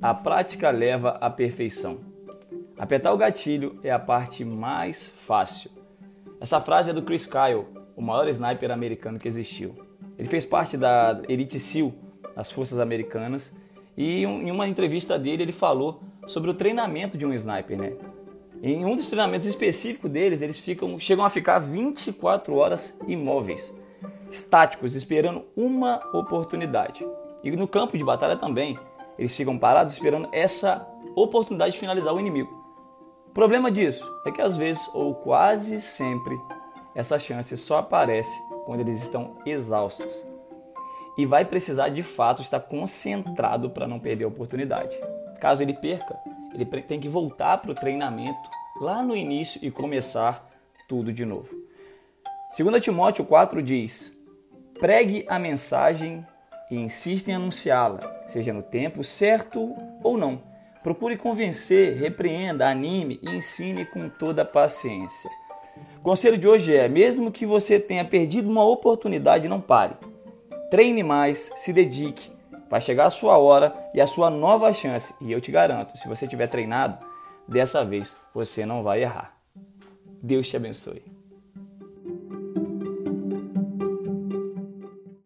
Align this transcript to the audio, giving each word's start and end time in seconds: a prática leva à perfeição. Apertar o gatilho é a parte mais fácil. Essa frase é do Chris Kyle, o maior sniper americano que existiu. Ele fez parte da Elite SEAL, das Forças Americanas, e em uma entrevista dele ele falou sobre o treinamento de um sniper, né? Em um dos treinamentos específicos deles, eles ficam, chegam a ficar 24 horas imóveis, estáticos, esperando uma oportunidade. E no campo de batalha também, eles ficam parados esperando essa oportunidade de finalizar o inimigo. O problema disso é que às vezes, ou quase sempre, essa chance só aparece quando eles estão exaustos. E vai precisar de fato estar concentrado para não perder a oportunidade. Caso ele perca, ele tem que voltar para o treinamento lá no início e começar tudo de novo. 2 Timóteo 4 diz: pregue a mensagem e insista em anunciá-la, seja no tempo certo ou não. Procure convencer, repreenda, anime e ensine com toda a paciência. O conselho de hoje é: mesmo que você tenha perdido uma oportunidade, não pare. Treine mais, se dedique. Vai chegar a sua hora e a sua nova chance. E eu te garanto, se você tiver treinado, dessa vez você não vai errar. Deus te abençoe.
a 0.00 0.14
prática 0.14 0.70
leva 0.70 1.10
à 1.20 1.28
perfeição. 1.28 1.98
Apertar 2.78 3.12
o 3.12 3.16
gatilho 3.16 3.80
é 3.82 3.90
a 3.90 3.98
parte 3.98 4.44
mais 4.44 5.08
fácil. 5.26 5.70
Essa 6.40 6.60
frase 6.60 6.90
é 6.90 6.92
do 6.92 7.02
Chris 7.02 7.26
Kyle, 7.26 7.66
o 7.96 8.00
maior 8.00 8.28
sniper 8.28 8.70
americano 8.70 9.18
que 9.18 9.26
existiu. 9.26 9.74
Ele 10.16 10.28
fez 10.28 10.46
parte 10.46 10.76
da 10.76 11.20
Elite 11.28 11.58
SEAL, 11.58 11.92
das 12.36 12.52
Forças 12.52 12.78
Americanas, 12.78 13.56
e 13.96 14.22
em 14.22 14.50
uma 14.52 14.68
entrevista 14.68 15.18
dele 15.18 15.42
ele 15.42 15.52
falou 15.52 16.00
sobre 16.28 16.48
o 16.48 16.54
treinamento 16.54 17.18
de 17.18 17.26
um 17.26 17.32
sniper, 17.32 17.76
né? 17.76 17.92
Em 18.62 18.84
um 18.84 18.94
dos 18.94 19.08
treinamentos 19.08 19.46
específicos 19.46 20.10
deles, 20.10 20.42
eles 20.42 20.60
ficam, 20.60 20.98
chegam 21.00 21.24
a 21.24 21.30
ficar 21.30 21.58
24 21.58 22.54
horas 22.54 22.98
imóveis, 23.06 23.74
estáticos, 24.30 24.94
esperando 24.94 25.44
uma 25.56 26.00
oportunidade. 26.12 27.04
E 27.42 27.50
no 27.52 27.66
campo 27.66 27.96
de 27.96 28.04
batalha 28.04 28.36
também, 28.36 28.78
eles 29.18 29.34
ficam 29.34 29.58
parados 29.58 29.92
esperando 29.92 30.28
essa 30.32 30.86
oportunidade 31.14 31.72
de 31.72 31.78
finalizar 31.78 32.14
o 32.14 32.20
inimigo. 32.20 32.56
O 33.26 33.30
problema 33.30 33.70
disso 33.70 34.08
é 34.24 34.30
que 34.30 34.40
às 34.40 34.56
vezes, 34.56 34.88
ou 34.94 35.14
quase 35.14 35.80
sempre, 35.80 36.38
essa 36.94 37.18
chance 37.18 37.56
só 37.56 37.78
aparece 37.78 38.36
quando 38.64 38.80
eles 38.80 39.02
estão 39.02 39.36
exaustos. 39.44 40.12
E 41.16 41.26
vai 41.26 41.44
precisar 41.44 41.88
de 41.88 42.02
fato 42.02 42.42
estar 42.42 42.60
concentrado 42.60 43.70
para 43.70 43.88
não 43.88 43.98
perder 43.98 44.24
a 44.24 44.28
oportunidade. 44.28 44.96
Caso 45.40 45.62
ele 45.62 45.74
perca, 45.74 46.18
ele 46.54 46.64
tem 46.82 47.00
que 47.00 47.08
voltar 47.08 47.58
para 47.58 47.72
o 47.72 47.74
treinamento 47.74 48.48
lá 48.80 49.02
no 49.02 49.16
início 49.16 49.58
e 49.62 49.70
começar 49.70 50.48
tudo 50.88 51.12
de 51.12 51.24
novo. 51.24 51.48
2 52.56 52.80
Timóteo 52.80 53.24
4 53.24 53.62
diz: 53.62 54.16
pregue 54.78 55.26
a 55.28 55.38
mensagem 55.38 56.24
e 56.70 56.76
insista 56.76 57.30
em 57.30 57.34
anunciá-la, 57.34 58.00
seja 58.28 58.52
no 58.52 58.62
tempo 58.62 59.02
certo 59.02 59.74
ou 60.02 60.16
não. 60.16 60.42
Procure 60.82 61.16
convencer, 61.16 61.96
repreenda, 61.96 62.68
anime 62.68 63.18
e 63.22 63.30
ensine 63.30 63.84
com 63.84 64.08
toda 64.08 64.42
a 64.42 64.44
paciência. 64.44 65.30
O 65.98 66.02
conselho 66.02 66.38
de 66.38 66.46
hoje 66.46 66.74
é: 66.74 66.88
mesmo 66.88 67.32
que 67.32 67.44
você 67.44 67.78
tenha 67.78 68.04
perdido 68.04 68.48
uma 68.48 68.64
oportunidade, 68.64 69.48
não 69.48 69.60
pare. 69.60 69.94
Treine 70.70 71.02
mais, 71.02 71.50
se 71.56 71.72
dedique. 71.72 72.30
Vai 72.70 72.80
chegar 72.80 73.06
a 73.06 73.10
sua 73.10 73.38
hora 73.38 73.74
e 73.94 74.00
a 74.00 74.06
sua 74.06 74.30
nova 74.30 74.72
chance. 74.72 75.14
E 75.20 75.32
eu 75.32 75.40
te 75.40 75.50
garanto, 75.50 75.96
se 75.96 76.06
você 76.06 76.26
tiver 76.28 76.46
treinado, 76.46 77.04
dessa 77.46 77.84
vez 77.84 78.14
você 78.34 78.66
não 78.66 78.82
vai 78.82 79.02
errar. 79.02 79.36
Deus 80.22 80.48
te 80.48 80.56
abençoe. 80.56 81.17